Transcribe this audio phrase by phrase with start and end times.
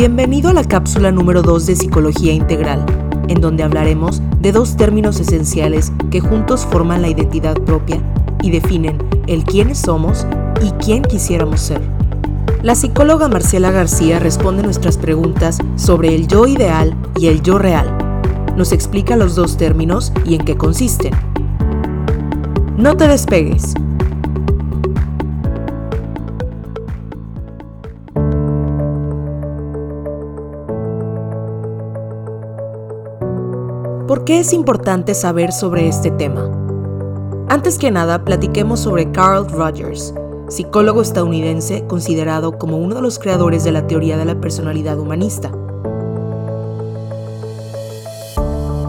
[0.00, 2.86] Bienvenido a la cápsula número 2 de Psicología Integral,
[3.28, 8.02] en donde hablaremos de dos términos esenciales que juntos forman la identidad propia
[8.42, 10.26] y definen el quiénes somos
[10.62, 11.82] y quién quisiéramos ser.
[12.62, 17.94] La psicóloga Marcela García responde nuestras preguntas sobre el yo ideal y el yo real.
[18.56, 21.12] Nos explica los dos términos y en qué consisten.
[22.78, 23.74] No te despegues.
[34.10, 36.50] ¿Por qué es importante saber sobre este tema?
[37.48, 40.12] Antes que nada, platiquemos sobre Carl Rogers,
[40.48, 45.52] psicólogo estadounidense considerado como uno de los creadores de la teoría de la personalidad humanista.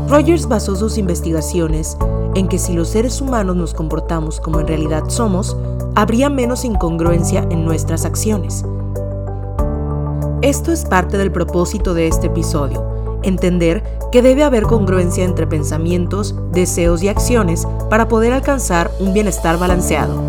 [0.10, 2.00] Rogers basó sus investigaciones
[2.34, 5.56] en que si los seres humanos nos comportamos como en realidad somos,
[5.94, 8.66] habría menos incongruencia en nuestras acciones.
[10.42, 12.91] Esto es parte del propósito de este episodio,
[13.24, 19.58] entender que debe haber congruencia entre pensamientos, deseos y acciones para poder alcanzar un bienestar
[19.58, 20.22] balanceado.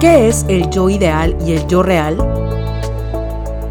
[0.00, 2.16] ¿Qué es el yo ideal y el yo real?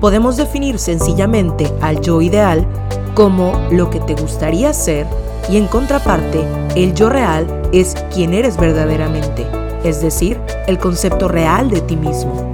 [0.02, 2.68] Podemos definir sencillamente al yo ideal
[3.14, 5.08] como lo que te gustaría ser
[5.50, 6.44] y en contraparte,
[6.76, 9.46] el yo real es quien eres verdaderamente,
[9.84, 12.48] es decir, el concepto real de ti mismo.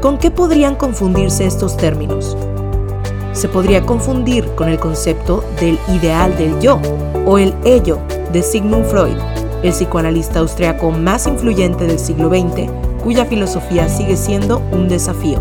[0.00, 2.36] ¿Con qué podrían confundirse estos términos?
[3.32, 6.80] Se podría confundir con el concepto del ideal del yo
[7.26, 7.98] o el ello
[8.32, 9.16] de Sigmund Freud,
[9.62, 12.70] el psicoanalista austriaco más influyente del siglo XX,
[13.02, 15.40] cuya filosofía sigue siendo un desafío.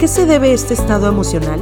[0.00, 1.60] qué se debe este estado emocional?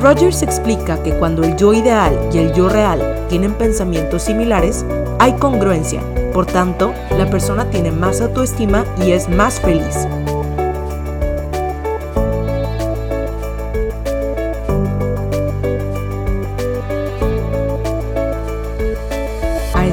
[0.00, 4.84] Rogers explica que cuando el yo ideal y el yo real tienen pensamientos similares,
[5.18, 6.00] hay congruencia,
[6.32, 10.06] por tanto, la persona tiene más autoestima y es más feliz.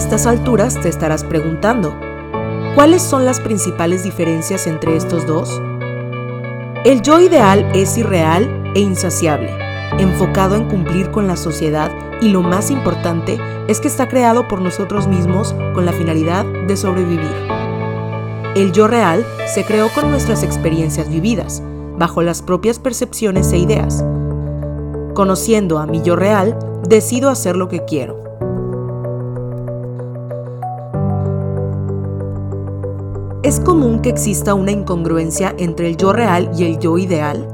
[0.09, 1.95] Estas alturas te estarás preguntando,
[2.73, 5.61] ¿cuáles son las principales diferencias entre estos dos?
[6.83, 9.51] El yo ideal es irreal e insaciable,
[9.99, 13.37] enfocado en cumplir con la sociedad y lo más importante
[13.67, 17.29] es que está creado por nosotros mismos con la finalidad de sobrevivir.
[18.55, 21.61] El yo real se creó con nuestras experiencias vividas,
[21.99, 24.03] bajo las propias percepciones e ideas.
[25.13, 28.28] Conociendo a mi yo real, decido hacer lo que quiero.
[33.49, 37.47] ¿Es común que exista una incongruencia entre el yo real y el yo ideal?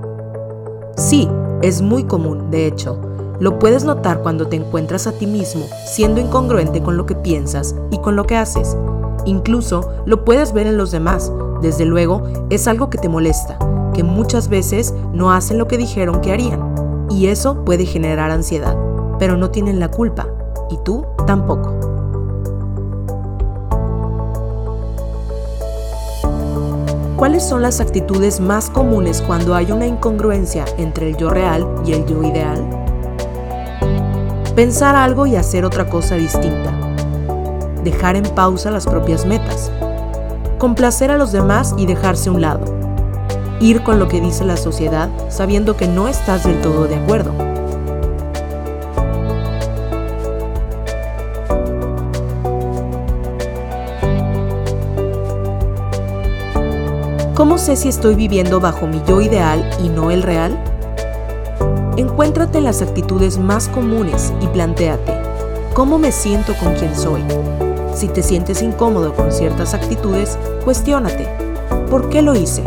[0.98, 1.30] Sí,
[1.62, 3.00] es muy común, de hecho.
[3.40, 7.78] Lo puedes notar cuando te encuentras a ti mismo siendo incongruente con lo que piensas
[7.92, 8.76] y con lo que haces.
[9.24, 11.32] Incluso lo puedes ver en los demás.
[11.62, 13.58] Desde luego, es algo que te molesta,
[13.94, 16.76] que muchas veces no hacen lo que dijeron que harían.
[17.10, 18.78] Y eso puede generar ansiedad,
[19.18, 20.28] pero no tienen la culpa.
[20.70, 21.85] Y tú tampoco.
[27.16, 31.94] ¿Cuáles son las actitudes más comunes cuando hay una incongruencia entre el yo real y
[31.94, 32.62] el yo ideal?
[34.54, 36.74] Pensar algo y hacer otra cosa distinta.
[37.86, 39.72] Dejar en pausa las propias metas.
[40.58, 42.66] Complacer a los demás y dejarse a un lado.
[43.62, 47.32] Ir con lo que dice la sociedad sabiendo que no estás del todo de acuerdo
[57.36, 60.58] ¿Cómo sé si estoy viviendo bajo mi yo ideal y no el real?
[61.98, 65.12] Encuéntrate en las actitudes más comunes y plantéate,
[65.74, 67.22] ¿cómo me siento con quien soy?
[67.94, 71.28] Si te sientes incómodo con ciertas actitudes, cuestiónate,
[71.90, 72.64] ¿por qué lo hice?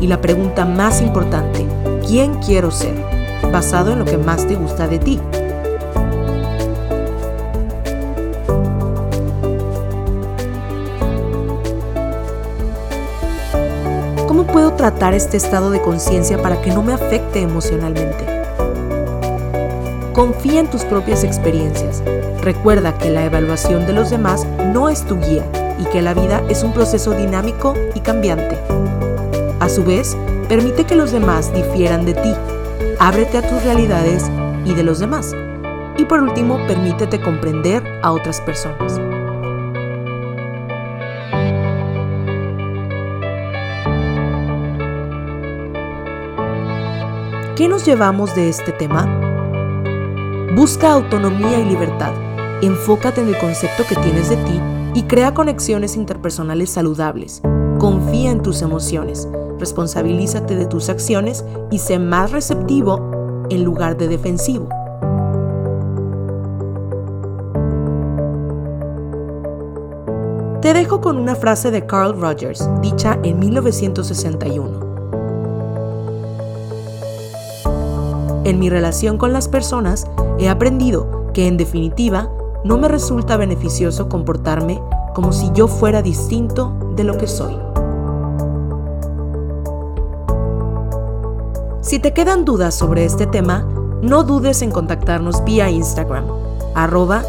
[0.00, 1.64] Y la pregunta más importante,
[2.04, 2.96] ¿quién quiero ser?
[3.52, 5.20] Basado en lo que más te gusta de ti.
[14.42, 18.26] ¿Cómo puedo tratar este estado de conciencia para que no me afecte emocionalmente?
[20.14, 22.02] Confía en tus propias experiencias.
[22.40, 24.44] Recuerda que la evaluación de los demás
[24.74, 25.44] no es tu guía
[25.78, 28.58] y que la vida es un proceso dinámico y cambiante.
[29.60, 30.16] A su vez,
[30.48, 32.34] permite que los demás difieran de ti.
[32.98, 34.28] Ábrete a tus realidades
[34.64, 35.32] y de los demás.
[35.98, 39.11] Y por último, permítete comprender a otras personas.
[47.62, 49.06] ¿Qué nos llevamos de este tema?
[50.56, 52.12] Busca autonomía y libertad.
[52.60, 54.60] Enfócate en el concepto que tienes de ti
[54.94, 57.40] y crea conexiones interpersonales saludables.
[57.78, 59.28] Confía en tus emociones,
[59.60, 64.68] responsabilízate de tus acciones y sé más receptivo en lugar de defensivo.
[70.60, 74.91] Te dejo con una frase de Carl Rogers, dicha en 1961.
[78.52, 80.06] En mi relación con las personas
[80.38, 82.30] he aprendido que en definitiva
[82.64, 84.78] no me resulta beneficioso comportarme
[85.14, 87.56] como si yo fuera distinto de lo que soy.
[91.80, 93.66] Si te quedan dudas sobre este tema,
[94.02, 96.26] no dudes en contactarnos vía Instagram,
[96.74, 97.22] arroba.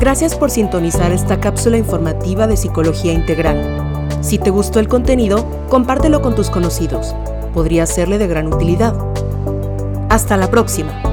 [0.00, 3.91] Gracias por sintonizar esta cápsula informativa de Psicología Integral.
[4.22, 7.14] Si te gustó el contenido, compártelo con tus conocidos.
[7.52, 8.94] Podría serle de gran utilidad.
[10.08, 11.11] Hasta la próxima.